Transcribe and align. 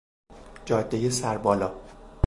جادهی 0.65 1.09
سربالا 1.11 1.75